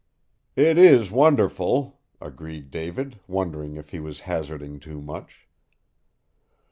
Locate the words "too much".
4.79-5.47